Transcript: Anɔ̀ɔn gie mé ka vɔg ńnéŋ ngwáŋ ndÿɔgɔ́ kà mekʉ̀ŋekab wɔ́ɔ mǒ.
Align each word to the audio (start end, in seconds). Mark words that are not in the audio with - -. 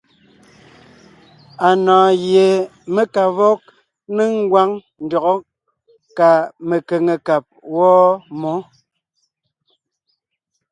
Anɔ̀ɔn 1.67 2.13
gie 2.23 2.47
mé 2.93 3.03
ka 3.13 3.23
vɔg 3.37 3.59
ńnéŋ 4.11 4.31
ngwáŋ 4.45 4.69
ndÿɔgɔ́ 5.03 5.37
kà 6.17 6.29
mekʉ̀ŋekab 6.67 7.43
wɔ́ɔ 7.75 8.05
mǒ. 8.41 8.53